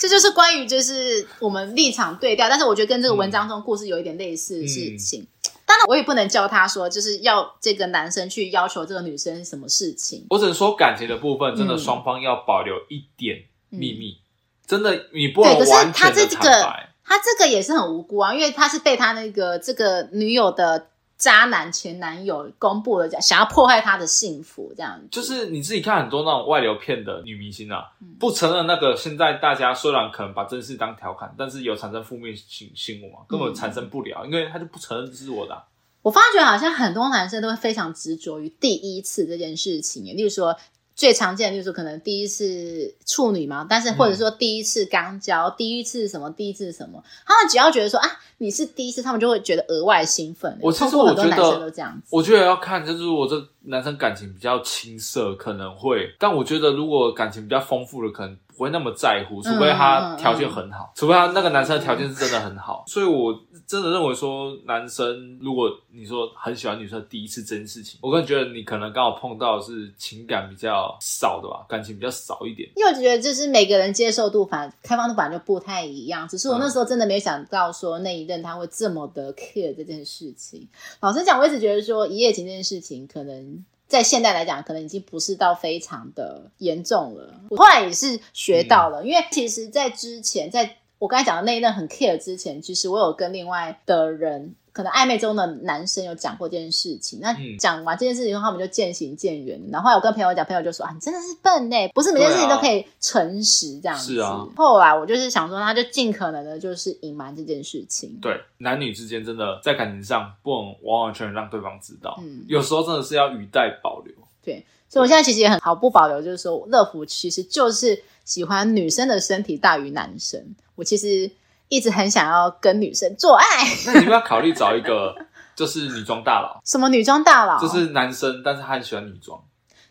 [0.00, 5.26] 这就是关于就是我们立场对调，但是我觉得跟这个文章中故事有一点类似的事情。
[5.66, 10.26] 当然，我也不能教他说就是要这个男生去要求这个女生什么事情。
[10.30, 14.18] 我只能说感情的部分，真的双方要保留一点秘密。
[14.18, 14.18] 嗯
[14.64, 15.92] 真的，你不能完全的坦白。
[15.92, 16.62] 对，可是他这个，
[17.04, 20.86] 他这个也是很无辜啊，因为他是被他那个这个女友的
[21.22, 25.06] 渣男前男友公布了，想要破坏他的幸福，这样子。
[25.08, 28.96] 就是你自己看很多那种外流片的女明星啊，嗯、不承认那个。
[28.96, 35.62] 现在大家虽然可能把这件事当调侃，但是有产生负面新新闻嘛，根本产生不了，嗯、因为他就不承认这是我的、啊。
[36.02, 40.56] 我发觉好像很多男生都会非常执着于第一次这件事情，例如说。
[40.94, 50.58] 最常见的就是可能第一次处女嘛，但是或者说第一次刚交，嗯、第一次什么，第一次什么，他们只要觉得说啊，你是第一次，他们就会觉得额外兴奋。
[50.60, 51.72] 我其实我觉得，
[52.10, 58.36] 我觉得要看，就是我这男生感情比较青涩，可能会，但我觉得如果感情比较丰富的，可能。
[58.54, 62.84] 不会那么在乎，除非他条件很好，嗯嗯嗯、除非他那个男生的条件是真的很好。
[62.86, 63.34] 嗯、所以我
[63.66, 72.68] 真的认为说，男生如果你说很喜欢女生第一次这件事情，我个人觉得你可能刚好碰到的是情感比较少的吧，感情比较少一点。
[72.76, 80.68] 因为我觉得就是每个人接受度反开放度反正就不太一样，只是我那时候真的没想到说那一任他会这么的 care 这件事情。
[81.00, 83.51] 老实讲，我一直觉得说一夜情这件事情可能。
[83.92, 87.34] 在现代来讲，可能已经不是到非常的严重了。
[87.50, 94.54] 我后来也是学到了，嗯、因为其实，在之前，在我刚才讲的那一任很 care 之前，其实我有跟另外的人。
[94.72, 99.60] 可能暧昧中的男生有讲过这件事情，那讲完这件事情后，他们就渐行渐远。
[99.70, 104.46] 然后后来我跟朋友讲，朋友就说：“啊，你真的是笨呢，不是每件事情都可以诚实这样子。”是啊。
[104.56, 108.18] 后来我就是想说，他就尽可能的就是隐瞒这件事情。
[108.22, 114.14] 对，男女之间真的在感情上不能完完全全让对方知道，嗯，有时候真的是要语带保留。
[114.42, 120.54] 对，所以我现在其实也很毫不保留，就是说乐福其实就是喜欢女生的身体大于男生。
[120.76, 121.30] 我其实。
[121.72, 123.44] 一直很想要跟女生做爱，
[123.88, 125.14] 那你要不要考虑找一个
[125.56, 126.60] 就是女装大佬？
[126.66, 127.58] 什么女装大佬？
[127.58, 129.40] 就是男生，但是他很喜欢女装。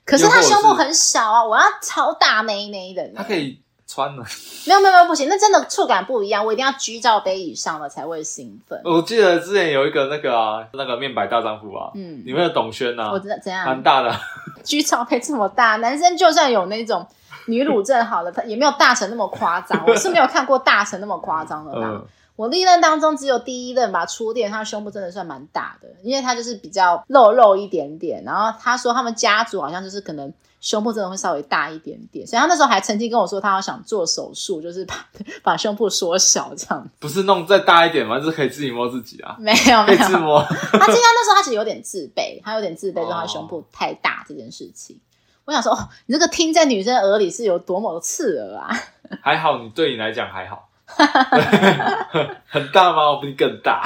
[0.06, 3.04] 可是他胸部很小啊，我要超大内内的。
[3.16, 4.22] 他可以穿的。
[4.68, 8.80] 没有没有没有不行，那真的触感不一样，我一定要 G 罩杯以上的才会兴奋。
[8.86, 14.16] 我记得之前有一个那个啊，那个面白大丈夫啊，嗯，里面的董轩啊，我知道怎样，蛮大的。
[14.62, 17.08] G 罩杯这么大，男生就算有那种。
[17.48, 19.84] 女乳症好了，他也没有大成那么夸张。
[19.88, 21.72] 我是没有看过大成那么夸张的。
[21.76, 28.24] 嗯、我历任当中只有第一任吧，初恋，他的胸部真的算蛮大的，因为他就是比较露肉一点点。
[28.24, 34.96] 然后他说他们家族好像就是可能胸部真的会稍微大一点点，所以他那时候还曾经跟我说他要想做手术，就是把
[35.42, 36.88] 把胸部缩小这样。
[37.00, 38.20] 不是弄再大一点吗？
[38.20, 39.36] 就是可以自己摸自己啊？
[39.40, 40.40] 没有没有，自摸。
[40.44, 44.96] 他经常那时候他其实有点自卑，他有点自卑，说他胸部太大这件事情。
[44.96, 45.10] 哦
[45.46, 48.70] 我想说，哦，你这个听在女生耳里是有多么的刺耳啊！
[49.22, 50.70] 还好，你对你来讲还好。
[52.48, 53.12] 很大吗？
[53.12, 53.84] 我比你更大。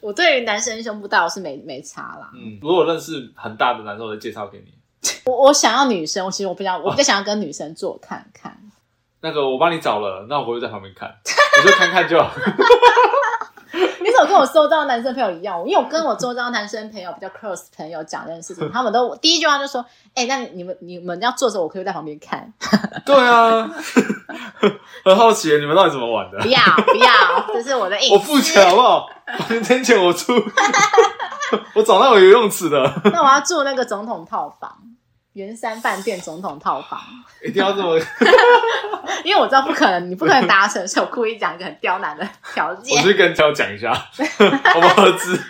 [0.00, 2.30] 我对于男生胸部大，我是没没差啦。
[2.34, 4.72] 嗯，如果认识很大的男生，我就介绍给你。
[5.24, 8.56] 我我想要女生，我其实我不想，我比较想要跟女生做看看。
[9.20, 11.12] 那个我帮你找了，那我回去在旁边看，
[11.58, 12.30] 我就看看就好。
[14.00, 15.58] 你怎么跟我周遭男生朋友一样？
[15.66, 22.52] 因为我跟我周遭男生朋友比较 close 朋友讲这件事情， 他们都第一句话就说：“哎、欸，那你们你们要做的时候，我可以在旁边看。
[23.06, 23.70] ”对啊，
[25.04, 26.38] 很好奇你们到底怎么玩的？
[26.40, 27.10] 不要不要，
[27.54, 28.14] 这是我的意思。
[28.14, 29.06] 我付钱好不好？
[29.48, 30.32] 房间钱我出。
[31.74, 32.92] 我找到有游泳池的。
[33.04, 34.76] 那我要住那个总统套房，
[35.34, 36.98] 圆山饭店总统套房。
[37.44, 37.98] 一定要这么？
[39.24, 42.96] 因为我知道不可能，你不可能达成，所以我故意讲一个很刁难的条件。
[42.96, 43.92] 我去跟挑讲一下，
[44.74, 45.38] 我们合资。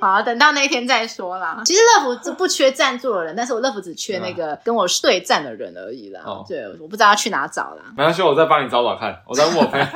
[0.00, 1.62] 好、啊，等到那一天再说啦。
[1.64, 6.20] 其实乐福是不缺赞助的人，但是我乐福只缺那个跟我对战的人而已啦。
[6.24, 7.82] 哦，对，我不知道要去哪找啦。
[7.96, 9.22] 没关系，我再帮你找找看。
[9.26, 9.86] 我再问我朋友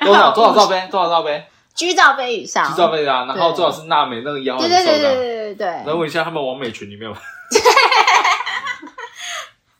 [0.00, 1.44] 多少多少罩杯，多少罩杯
[1.76, 2.68] ？G 罩杯以上。
[2.70, 4.58] G 罩杯啊，然后最好是娜美那个腰。
[4.58, 5.66] 对对对对对对对。
[5.86, 7.16] 来问一下他们王美群里面有。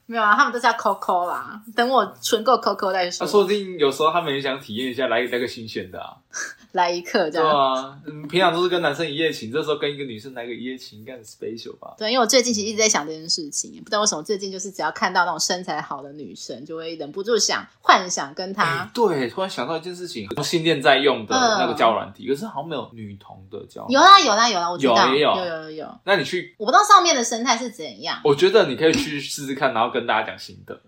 [0.09, 1.61] 没有啊，他们都是要抠抠啦。
[1.75, 3.27] 等我存够抠抠再说。
[3.27, 6.15] 说不定有时候他们也想体验一下，来来个新鲜的啊。
[6.77, 7.49] 来一刻这样。
[7.51, 11.95] 对啊，嗯，平常都是跟男生一夜情，这时候跟一个女生来个一夜情，应该很 special 吧？
[11.99, 18.63] 对，因为我最近其实一直在想这件事情，不知道为什么最近就是只要看到那种身材好的女生，就会忍不住想幻想跟她。
[18.63, 23.89] 欸、对，突然想到一件事情，同性恋在用的那个交友软体，嗯、可是好像没有女同的交友。
[23.91, 26.01] 有啦有啦有啦，我知道有也有有有有有。
[26.05, 28.21] 那你去，我不知道上面的生态是怎样。
[28.23, 30.79] 我觉得你可以去试试看，然后跟大家讲心得。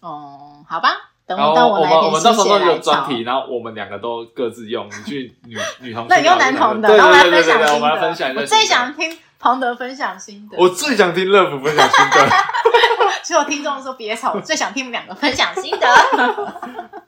[0.00, 0.90] 哦，好吧。
[1.28, 4.86] 等然后我们我们到时候都有专题，然后我们两个都各自用。
[4.86, 8.40] 你去女女同，那你用男同的，对对对对对对，我们来分享心得。
[8.40, 12.28] 我最想听庞德分享心得，我最想听乐福分享心得。
[13.22, 15.86] 所有听众说别吵，我最想听你们两个分享心得。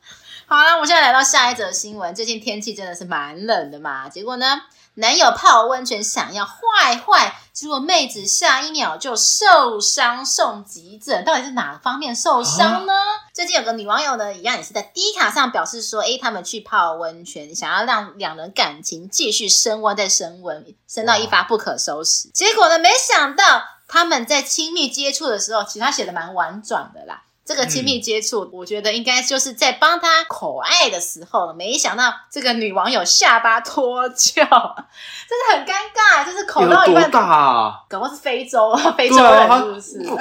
[0.52, 2.12] 好了，我现在来到下一则新闻。
[2.12, 4.62] 最近天气真的是蛮冷的嘛，结果呢？
[4.94, 12.92] 男友泡温泉想要坏坏，结果妹子下一秒就受伤送急诊，到底是哪方面受伤呢？
[12.92, 22.26] 啊、最近有个女网友呢，一样也是在 D 卡上表示说，诶，他们去泡温泉，想要让两人感情继续升温，再升温，升到一发不可收拾。
[22.26, 27.22] 哇结果呢，没想到他们在亲密接触的时候，其实他写的蛮婉转的啦。
[27.50, 36.24] 这个亲密接触，我觉得应该就是在帮他口爱的时候，没想到这个女网友下巴脱臼， 真的很尴尬。
[36.24, 37.74] 就是口到一半，多大啊？
[37.88, 40.10] 搞不好是非洲啊，非洲人是不是？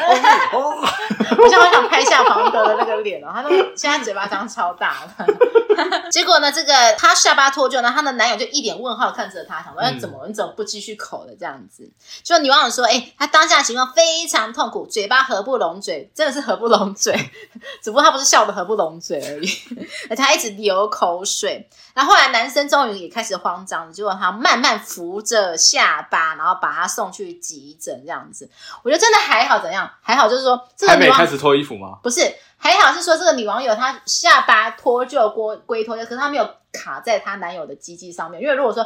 [1.37, 5.27] 我现在好想拍下庞德的那个脸哦，他都现在嘴巴张超大了。
[6.09, 11.87] 结果呢，这个他下巴脱臼呢，他的男友就一脸问号看着他，想说：“嗯、怎么你怎么不继续口的这样子？”
[12.23, 17.13] 就女网友说：“哎、欸，他当下情况非常痛苦，嘴巴合不拢嘴，真的是合不拢嘴。”
[17.81, 19.47] 只不过他不是笑得合不拢嘴而已，
[20.09, 21.69] 而且他一直流口水。
[21.93, 28.49] 然后后来男生终于也开始慌张了，结果他慢慢扶着下巴，然后把他送去急诊这样子。
[28.83, 29.89] 我觉得真的还好，怎样？
[30.01, 31.99] 还好就是说，这个女网友还没开始脱衣服吗？
[32.01, 32.21] 不是，
[32.57, 38.85] 还好是说这个女网友她下巴脱臼归归脱臼，可是她没有卡在她男友的鸡鸡上面，因为如果说。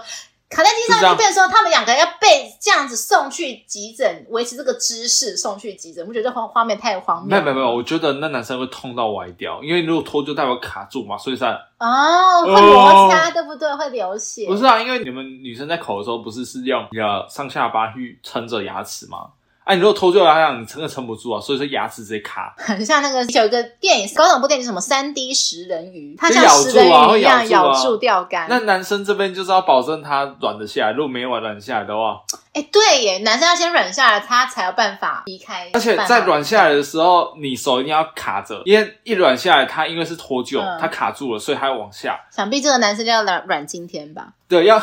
[0.54, 7.30] 卡在地上就变成说，他们两个要被这样子送去急诊，维持这个姿势送去急诊，我觉得这画画面太荒谬？
[7.30, 11.48] 没有没有没有，我觉得那男生会痛到歪掉，因为如果脱就代表卡住嘛，所以才
[11.80, 13.74] 哦会摩擦，对不对？
[13.76, 14.46] 会流血？
[14.46, 19.30] 不是啊，因为你们女生在口的时候，不是是用你的上下巴去撑着牙齿吗？
[19.64, 22.54] 哎，你如果脱臼了，这样你撑也撑不住啊，所以说牙齿直接卡。
[22.58, 24.82] 很像那个有一个电影，高等部电影什么？
[24.82, 28.48] 三 D 食人鱼，它像食人鱼一样咬住钓竿。
[28.50, 32.18] 那男生这边就是要保证它软得下来，如果没有软下来的话，
[32.54, 35.70] 哎，对耶，男生要先软下来，他才有办法离开。
[35.74, 42.20] 而且在软下来的时候，你手一定要卡着，因为一软下来，他因为是脱臼，他卡住了，所以他要往下。
[42.30, 44.28] 想必这个男生就要软软今天吧。
[44.48, 44.80] 对，要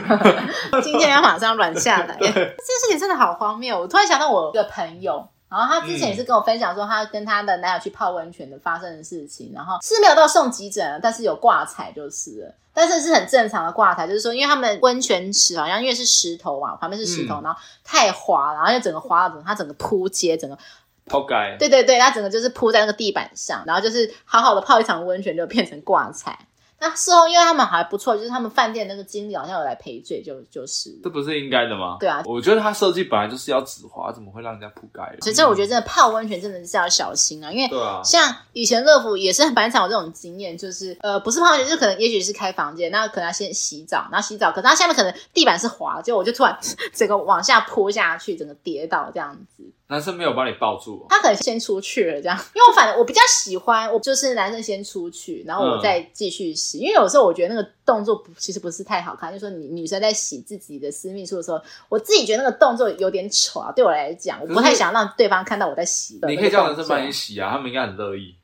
[0.82, 2.16] 今天要马上软下来。
[2.20, 3.78] 这件事情真的好荒谬。
[3.78, 20.56] 我突然想到我一个朋友，然后他之前也是跟我分享说，他跟他的男友去泡温泉的发生的事情，然后是没有到送急诊，但是有挂彩就是了，但是是很正常的挂彩，就是说，因为他们温泉池好像因为是石头嘛，旁边是石头，嗯、然后太滑，然后就整个滑了，整个他整个扑街，整个
[21.04, 21.56] 扑街。
[21.58, 26.38] 对对对，他整个就是铺在那个地板上，然后就是好好的泡一场温泉，就变成挂彩。
[26.82, 30.90] 那事后，因为他们还不错，就是他们饭店那个经理好像有来赔罪，就就是。
[31.00, 31.96] 这不是应该的吗？
[32.00, 35.16] 对啊，我觉得他设计本来就是要止滑，怎么会让人家铺盖？
[35.20, 37.70] 所以这我觉得真的泡温泉真的是要小心啊，因为
[38.02, 46.58] 像以前乐福也是很 蛮常有这种经验，就是呃不是泡温泉，就是可能也许是开房间，那可能要先洗澡，然后洗澡，可是他下面可能地板是滑，结果我就突然
[46.92, 49.62] 整个往下泼下去，整个跌倒这样子。
[49.92, 56.62] 男生没有把你抱住，他可能先出去了这样，因为我反正我比较喜欢，我就是男生先出去，然后我再继续洗。
[56.62, 66.20] 洗，因为有时候我觉得那个动作不其实不是太好看，就是说你女生在洗自己的私密处的时候，我自己觉得那个动作有点丑啊，对我来讲，我不太想让对方看到我在洗。
[66.28, 68.34] 你可以叫男生帮你洗啊，他们应该很乐意。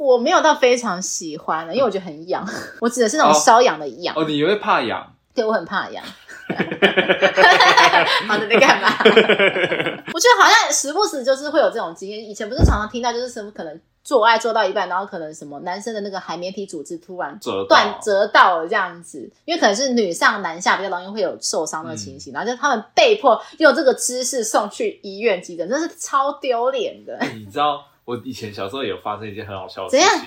[0.00, 2.46] 我没有到非常喜欢的，因为我觉得很痒。
[2.80, 4.14] 我指的是那种瘙痒的痒。
[4.18, 5.14] 哦，你会怕痒？
[5.34, 6.04] 对，我很怕痒。
[8.26, 8.88] 好的，在干嘛？
[10.12, 12.28] 我觉得好像时不时就是会有这种经验。
[12.28, 17.38] 以前不是常常听到，就是什么可能做爱做到一半，然后可能什么男生的那个海绵体组织突然
[17.68, 27.18] 断折到了这样子，因为可能是女上男下比较容易会有受伤的情形，嗯、然后就他们被迫用这个姿势送去医院急诊，真是超丢脸的。
[27.34, 30.06] 你知道我以前小时候也有发生一件很好笑的事情。
[30.06, 30.26] 怎样？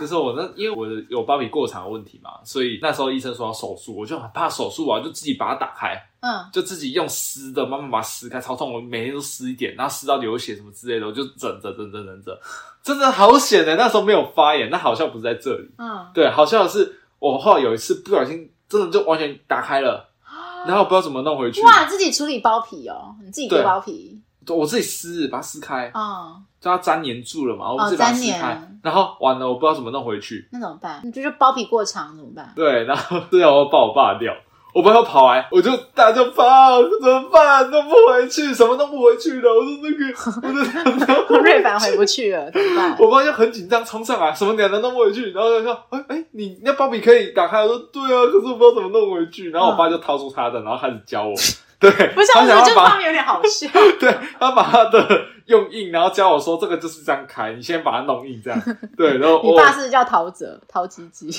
[0.00, 12.40] 就是我那，因为我的有包皮过长的问题嘛，所以那时候医生说要手术，我就很怕手术啊，就自己把它打开，嗯，就自己用撕的慢慢把它撕开，超痛，我每天都撕一点，然后撕到流血什么之类的，我就整着整着整着，
[12.82, 20.10] 真的好险的，那时候没有发炎，那好像不是在这里，嗯，对，好笑的是我后来有一次不小心，真的就完全打开了，
[20.66, 24.17] 然后我不知道怎么弄回去，哇，自己处理包皮哦，你自己割包皮。
[24.56, 31.00] 我自己撕，把它撕开，哦，就它粘黏住了嘛，我自己把它撕开，然后完了，我不知道怎么弄回去，那怎么办？
[31.04, 32.52] 你就是包皮过长怎么办？
[32.54, 34.32] 对，然后 最后我把我爸掉，
[34.74, 37.68] 我爸要跑来，我就大叫跑，怎么办？
[37.70, 39.50] 弄不回去，什么弄不回去了？
[39.50, 42.96] 我说那个，我的 瑞凡回不去了，怎么办？
[43.00, 47.62] 我爸就很紧张，冲上来，什么两个弄不回去，然后就说，哎哎，你那包皮可以打开？
[47.62, 51.34] 我说对啊，可是我不知道怎么弄回去，然后我爸就掏出他的，然后开始教我。
[51.80, 53.68] 对，不是，我觉得这画面有点好笑。
[54.00, 55.06] 对，他把他的
[55.46, 58.60] 用硬，然后教我说这个就是这样开，你先把它弄硬这样。
[58.96, 61.30] 对，然后你爸是叫陶喆，陶吉吉。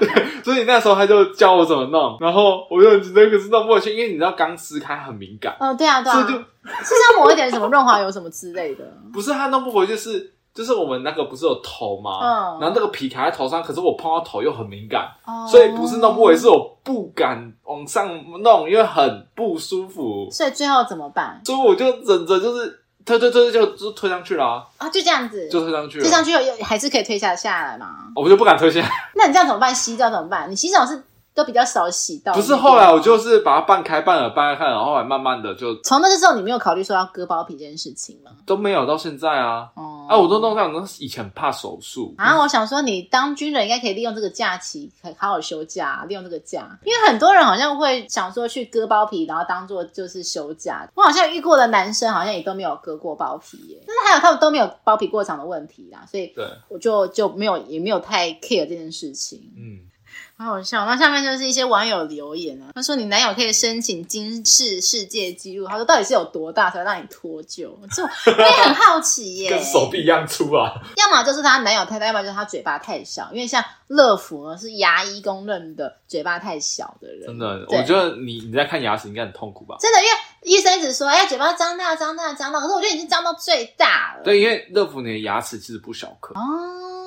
[0.00, 5.54] 对，所以那时候他就教我怎么弄，然后我就很紧张，可是弄不回去，因为你知道刚撕开很敏感。
[5.60, 6.14] 哦，对啊，对啊。
[6.14, 8.84] 所以就是要抹一点什么润滑油什么之类的。
[9.12, 10.30] 不是，他弄不回去是。
[10.54, 12.20] 就是我们那个不是有头吗？
[12.22, 18.08] 嗯，然后那个皮卡在头上，可是我碰到头又很敏感，哦、所以不是弄不回，是我不敢往上
[18.42, 20.28] 弄，因为很不舒服。
[20.30, 21.40] 所以最后怎么办？
[21.44, 24.64] 所以我就忍着，就是推推推就就推上去了啊！
[24.78, 27.88] 啊，就这样子，就推上去了，推上去又还是可以推下下来嘛？
[28.14, 28.88] 我就不敢推下来。
[29.16, 29.74] 那你这样怎么办？
[29.74, 30.48] 洗澡怎么办？
[30.48, 31.02] 你洗澡是？
[31.34, 38.30] 都比较少洗到，不是后来我就是把它半开半了，半开然后后来慢慢的就从那个时候，你没有考虑说要割包皮这件事情吗？
[38.46, 42.38] 都没有到现在啊，哦、嗯，啊，我都弄这样，以前怕手术啊。
[42.40, 50.88] 我想说，你当军人应该可以利用这个假期，可以好好休假，利用这个假，因为很多人好像会想说去割包皮，然后当做就是休假。
[50.94, 59.90] 我好像遇过的男生好像也都没有割过包皮耶，但是还有他们都没有包皮过长的问题啦，所以对，我就就没有也没有太 care 这件事情，嗯。
[60.36, 62.72] 好好笑，那下面就是一些网友留言啊。
[62.74, 69.50] 他说：“你男友可以申请金氏世界纪录。”他说：“到底是有多大才会让你脱臼？”这我也很好奇耶。
[69.54, 70.74] 跟手臂一样粗啊！
[70.98, 73.30] 要么就是他男友太大，要么就是他嘴巴太小。
[73.32, 77.26] 因为像乐福呢，是牙医公认的嘴巴太小的人。
[77.28, 79.76] 真的，我觉得你你在看牙齿应该很痛苦吧？
[79.78, 84.24] 真的，因为医生一直说：“哎，嘴巴张大，张大，张大。”可是我觉得已经张到最大了。
[84.24, 86.40] 对，因为乐福你的牙齿其实不小颗哦。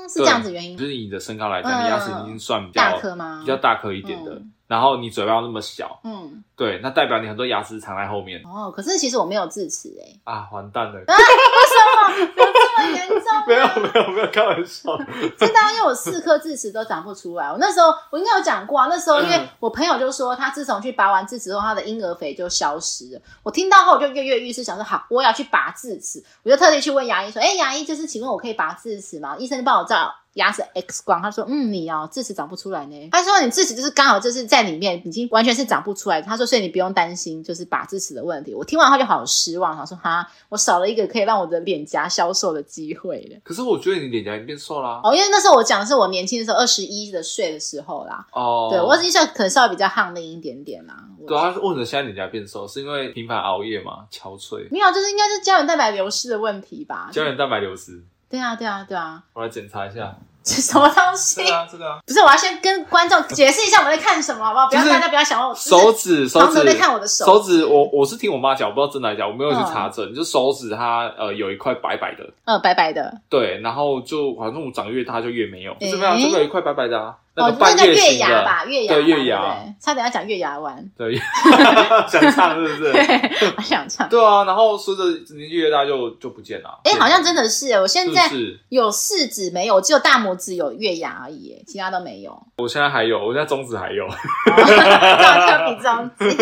[0.07, 3.39] 是这样子原因，就是你的身高来讲，你牙齿已经算比较大颗吗？
[3.41, 8.41] 比较大颗一点的，然后你嘴巴那么小，嗯，对，那代表你很多牙齿藏在后面。
[8.43, 10.31] 哦，可是其实我没有智齿哎。
[10.31, 10.93] 啊，完蛋了！
[10.93, 12.46] 为什么
[13.47, 14.97] 没有没有没有，开玩笑。
[15.37, 17.51] 真的，因为我四颗智齿都长不出来。
[17.51, 23.21] 我那时候我应该有讲过啊，那时候因为我朋友就说他自从去拔完智齿后，他的婴儿肥就消失了。
[23.43, 26.23] 我听到后我就跃跃欲试，想说好，我要去拔智齿。
[26.43, 30.13] 我就特地去问牙医说：“哎，牙医，就是请问我可以拔智齿吗？”医生就帮我照。
[30.37, 45.01] 牙齿 X 光，他说：“嗯，你哦，智齿长不出来呢。”他说：“你智齿就是刚好就是在里面，已经完全是长不出来。”他说：“所以你不用担心，就是拔智齿的问题。”我听完后就好失望，他说：“哈，我少了一个可以让我的脸颊消瘦的机会了。”可是我觉得你脸颊已经变瘦啦。
[45.03, 48.25] 哦，因为那时候我讲的是我年轻的时候，二十一的岁的时候啦。
[48.31, 50.95] 哦，对我印象可能稍微比较夯的一点点啦。
[51.27, 52.67] 对啊，为什么现在脸颊变瘦？
[52.67, 54.05] 是因为频繁熬夜嘛？
[54.11, 54.67] 憔悴？
[54.71, 57.09] 没有，就是应该是胶原蛋白流失的问题吧？
[57.11, 58.03] 胶原蛋白流失？
[58.29, 59.21] 对啊，对啊，对啊。
[59.33, 60.15] 我来检查一下。
[60.49, 61.43] 是 什么东西？
[61.43, 64.67] 这个啊，这个啊，不是，我要先跟观众解释一下我们在看什么，好不好？
[64.69, 76.17] 不要大家不要想我手指，手指在看我的手，手指，我我是听我妈讲，我不知道真的假，我没有去查证，就手指它呃有一块白白的，嗯，白白的，对，然后就反正我长越大就越没有，怎么样？
[76.17, 77.13] 这个有一块白白的啊。
[77.37, 81.15] 哦，那个月牙吧，月牙，对月牙，差点要讲月牙湾，对，
[82.09, 82.91] 想唱是不是？
[82.91, 84.09] 对，我想唱。
[84.09, 85.03] 对啊，然后随着
[85.35, 86.79] 年纪越大就就不见了。
[86.83, 88.27] 哎，好像真的是，我现在
[88.69, 92.35] 有四指没有，只有大拇指有月牙而已，其他都没有。
[92.57, 94.07] 我现在还有，我现在中指还有，
[94.49, 96.35] 大科比中指。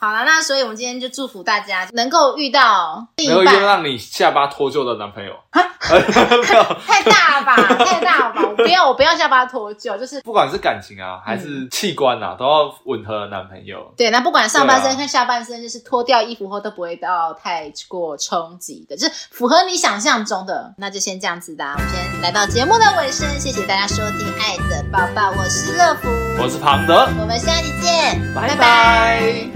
[0.00, 5.34] 好了，那所以我们今天就祝福大家能够遇到另一半，让你下巴脱臼的男朋友。
[5.80, 8.42] 太大了吧，太大了吧！
[8.42, 13.90] 我不要，我不要下巴脱臼，就是不管是感情啊，还是器官啊，嗯、都要吻合男朋友。
[13.96, 20.74] 对，那不管上半身跟下半身，就是脱掉衣服后都不会到太过冲击的，就是符合你想象中的。
[20.76, 26.08] 那就先这样子的，我们先来到节目的尾声，谢谢大家收听《爱的抱抱》，我是乐福，
[26.42, 28.48] 我是庞德，我们下期见，拜拜。
[28.48, 29.53] 拜拜。